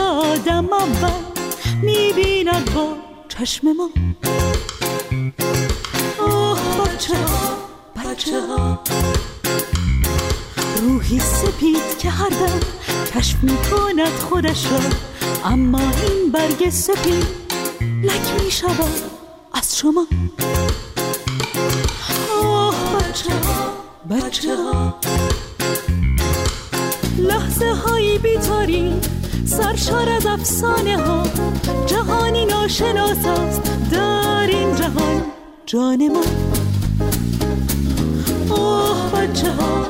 [0.00, 1.10] آدم اول
[1.82, 2.96] می‌بیند با
[3.28, 3.90] چشم ما.
[6.18, 7.56] آه بچه ها
[7.96, 8.80] بچه ها
[10.82, 12.60] روحی سپید که هر دم
[13.14, 14.78] کشف می‌کند خودش را
[15.44, 17.26] اما این برگ سپید
[18.02, 19.02] لک می‌شود
[19.52, 20.06] از شما.
[22.42, 23.72] آه بچه ها
[24.10, 24.94] بچه ها
[27.18, 29.00] لحظه هایی بیتاری
[29.50, 31.22] سرشار از افسانه ها.
[31.86, 35.22] جهانی ناشناس است در این جهان.
[35.66, 36.22] جان ما.
[38.54, 39.86] آه بچه ها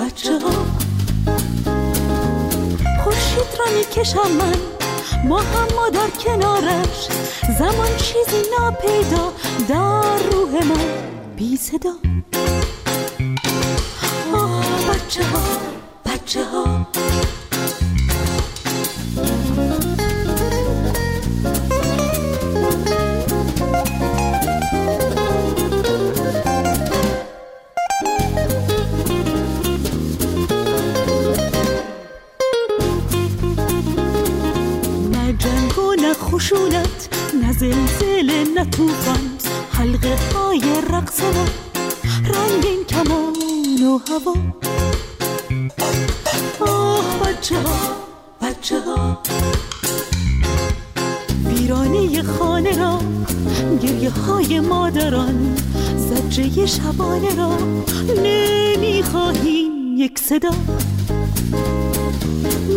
[0.00, 0.66] بچه ها.
[3.04, 4.56] خورشید را می‌کشم من.
[5.28, 7.08] ما هم ما در کنارش.
[7.58, 9.32] زمان چیزی ناپیدا
[9.68, 10.76] در روح ما.
[11.36, 11.92] بی صدا.
[14.34, 15.42] آه بچه ها
[16.06, 16.86] بچه ها.
[44.10, 44.34] هوا.
[46.60, 47.96] آه بچه ها
[48.42, 49.18] بچه ها.
[51.46, 52.98] ویرانه خانه را
[53.82, 55.56] گریه های مادران
[55.96, 57.58] زجه شبانه را
[58.22, 60.50] نمی‌خواهیم یک صدا.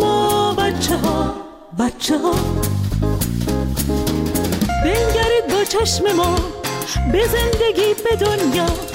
[0.00, 1.34] ما بچه ها
[1.78, 2.34] بچه ها.
[4.84, 6.36] بنگرید با چشم ما
[7.12, 8.93] به زندگی به دنیا.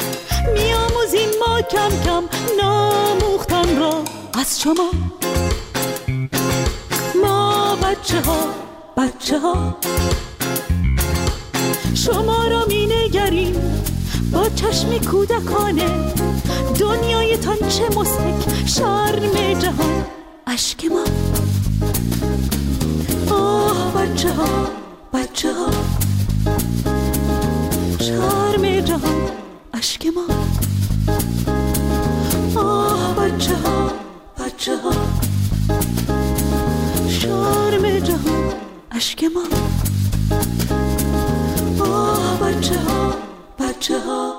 [1.72, 2.24] کم کم
[2.62, 4.03] ناموختن را
[4.40, 4.91] از شما.
[7.24, 8.38] ما بچه ها
[8.97, 9.78] بچه ها
[11.96, 13.84] شما را می نگریم
[14.31, 16.13] با چشم کودکانه.
[16.79, 20.06] دنیایتان چه مسک شرم جهان
[20.47, 21.03] اشک ما.
[23.35, 24.68] آه بچه ها
[25.13, 25.72] بچه ها
[28.00, 29.31] شرم جهان
[29.74, 30.69] اشک ما.
[34.59, 34.92] بچه ها
[37.09, 38.53] شرم جهان
[38.92, 39.44] اشک ما.
[41.86, 43.14] آه بچه ها
[43.59, 44.34] بچه ها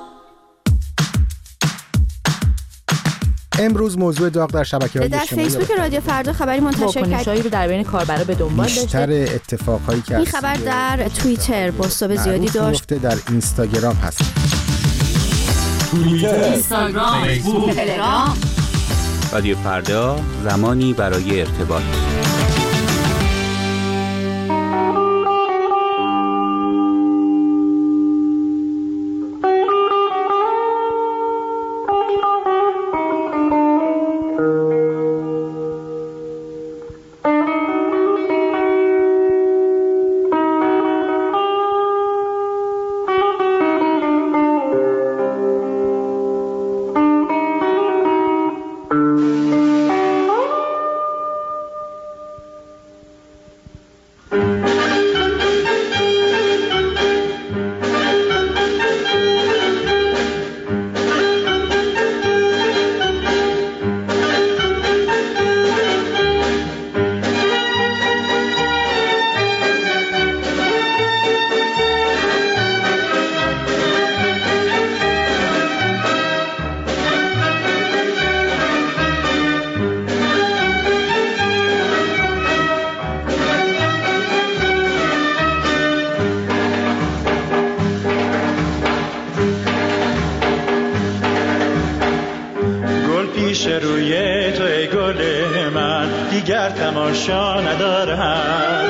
[3.58, 7.28] امروز موضوع داغ در شبکه های در فیسبوک رادیو فردا خبری منتشر کرد.
[7.28, 12.16] رو در بین کاربرا به دنبال بیشتر داشته اتفاقهایی که این خبر در توییتر بازتاب
[12.16, 12.94] زیادی معروف داشت.
[12.94, 14.22] در اینستاگرام هست.
[15.92, 17.24] اینستاگرام
[17.74, 18.49] تلگرام.
[19.32, 21.82] رادیو فردا زمانی برای ارتباط.
[96.60, 98.84] دیگر تماشا ندارم.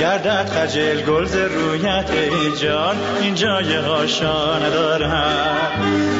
[0.00, 5.56] گردد خجل گل ز رویت ای جان این جای هاشا ندارم.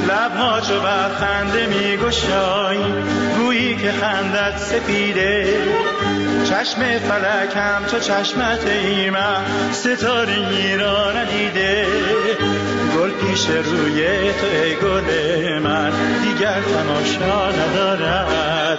[0.09, 2.79] لبها چو بر خنده می گشای
[3.37, 5.59] گویی که خندت سپیده.
[6.45, 11.87] چشم فلکم تو چشمت ای من ستاره را ندیده.
[12.97, 15.91] گل پیش روی تو ای گل من
[16.23, 18.79] دیگر تماشا ندارد.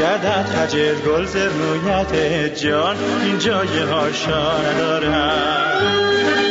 [0.00, 2.14] گردد خجل گل ز رویت
[2.54, 2.96] جان.
[3.24, 6.49] این جای هاشا ندارد.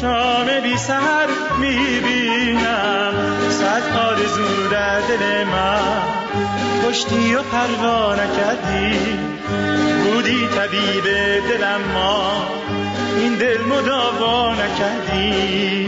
[0.00, 1.26] شام بی سر
[1.58, 3.14] می‌بینم.
[3.50, 6.14] صد آرزو در دل من.
[6.88, 8.98] کشتی و پروا نکردی.
[10.04, 11.04] بودی طبیب
[11.48, 12.46] دلم ما.
[13.20, 15.86] این دل مداوا نکردی.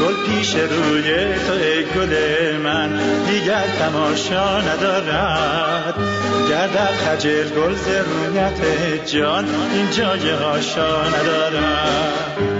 [0.00, 2.14] گل پیش روی تو ای گل
[2.56, 3.00] من.
[3.26, 5.94] دیگر تماشا ندارد.
[6.50, 8.60] گردد خجل گل زرونیت
[9.06, 9.44] جان.
[9.72, 12.53] این جای هاشا ندارد.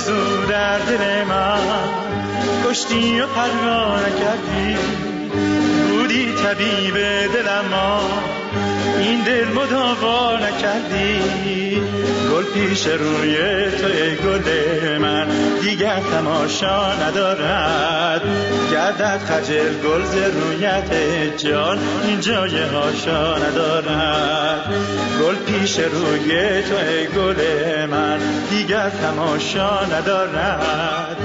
[0.00, 1.60] آرزو در دل من.
[2.64, 4.76] کشتی و پروا نکردی
[5.90, 6.94] بودی طبیب
[7.32, 8.00] دلم ما.
[8.98, 11.80] این دل مداوا نکردی.
[12.32, 13.36] گل پیش روی
[13.70, 15.26] تو ای گل من.
[15.60, 18.22] دیگر تماشا ندارد.
[18.72, 20.02] گردد خجل گل
[20.40, 20.92] رویت
[21.36, 21.78] جان.
[22.04, 24.74] این جای هاشا ندارد.
[25.20, 27.40] گل پیش روی تو ای گل
[27.90, 28.18] من.
[28.50, 31.16] دیگر تماشا ندارد.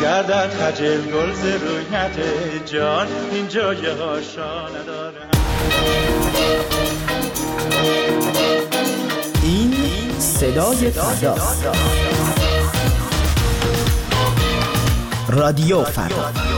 [0.00, 2.18] گردد خجل گل رویت
[2.66, 3.06] جان.
[3.32, 5.32] این جای هاشا ندارد.
[9.42, 9.74] این
[10.18, 11.66] صدای فرداست
[15.28, 16.51] رادیو فردا.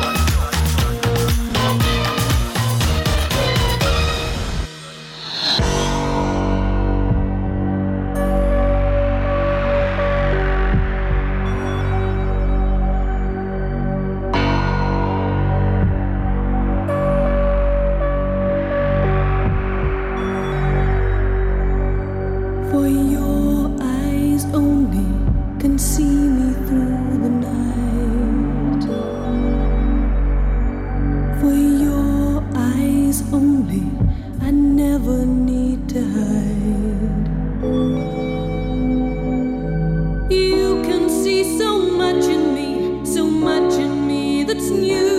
[42.04, 42.70] much in me,
[43.06, 45.13] so much in me that's new.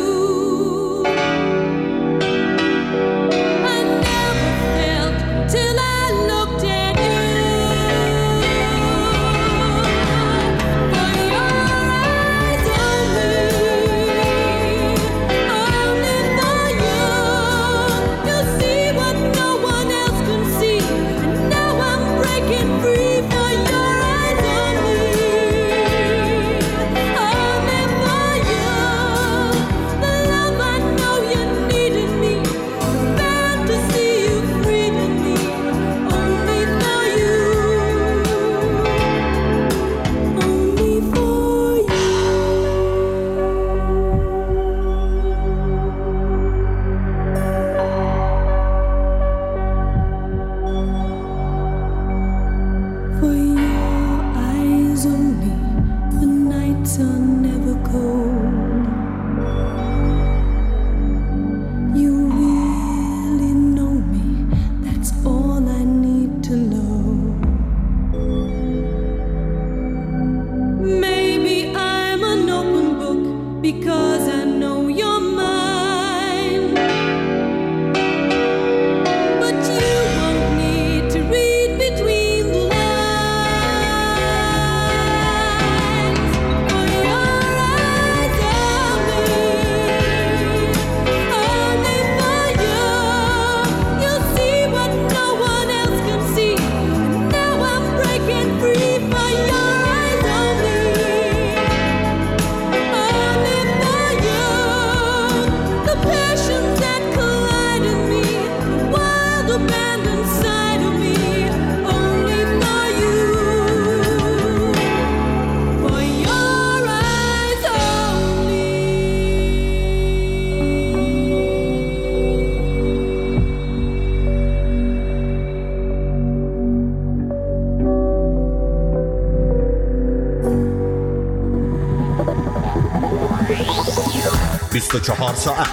[134.75, 135.67] 24 ساعت.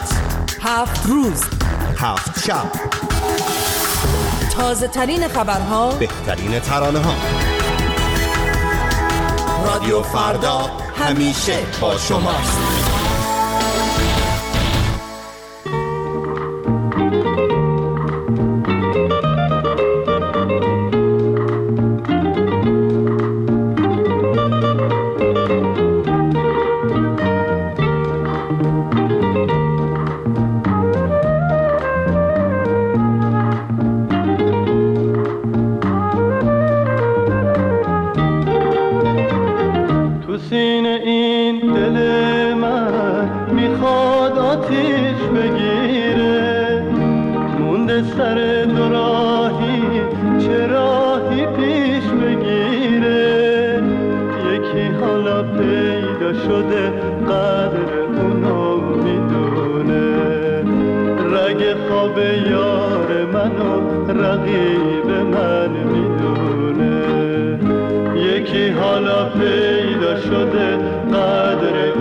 [0.60, 1.40] هفت روز.
[1.98, 2.70] هفت شب.
[4.56, 5.92] تازه ترین خبرها.
[5.92, 7.14] بهترین ترانه ها
[9.66, 12.81] رادیو فردا همیشه با شماست.
[56.34, 56.90] شده
[57.28, 60.04] قدر اونو می‌دونه.
[61.34, 62.18] رگ خواب
[62.50, 63.72] یار منو
[64.22, 66.94] رقیب من می‌دونه.
[68.16, 70.78] یکی حالا پیدا شده
[71.12, 71.91] قدر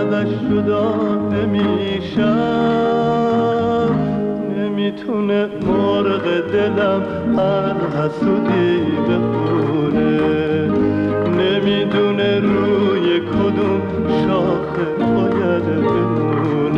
[0.00, 0.84] ازش جدا
[1.32, 2.30] نمیشم
[4.56, 7.02] نمی‌تونه مرغ دلم
[7.38, 10.20] هر حسودی بخونه.
[11.38, 16.69] نمی‌دونه روی کدوم شاخه باید بمونه.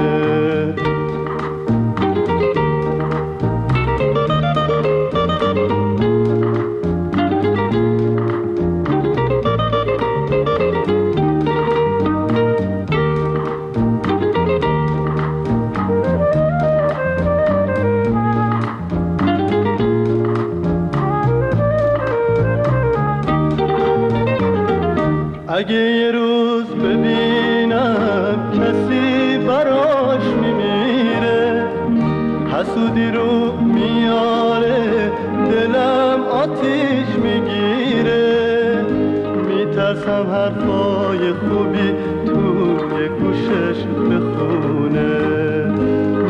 [40.02, 41.94] میترسم حرفای خوبی
[42.26, 43.78] توی گوشش
[44.10, 45.12] بخونه.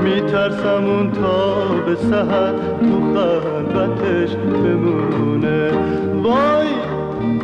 [0.05, 5.71] میترسم اون تا به سهر تو خلوتش بمونه.
[6.23, 6.69] وای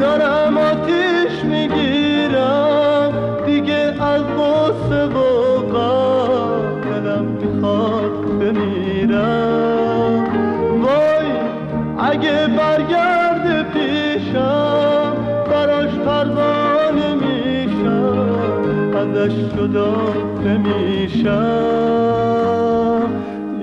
[0.00, 3.12] دارم آتیش می‌گیرم.
[3.46, 5.18] دیگه از غصه و
[6.82, 10.24] دلم می‌خواد بمیرم.
[10.82, 11.28] وای
[11.98, 13.17] اگه برگرده
[19.18, 19.94] ازش جدا
[20.44, 21.28] نمیشم.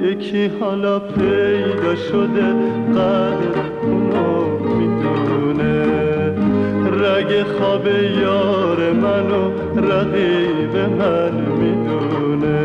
[0.02, 2.48] یکی حالا پیدا شده
[2.96, 4.48] قدر اونو
[4.78, 5.86] می‌دونه.
[7.02, 7.88] رگ خواب
[8.22, 9.44] یار منو
[9.90, 12.60] رقیب من می‌دونه.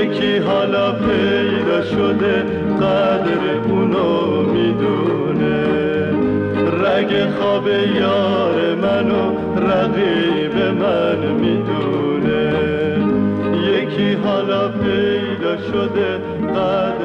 [0.00, 2.34] یکی حالا پیدا شده
[2.80, 5.58] قدر اونو می‌دونه.
[6.84, 7.68] رگ خواب
[8.00, 9.24] یار منو
[9.56, 10.45] رقیب
[15.58, 16.18] شده
[16.54, 16.95] قدر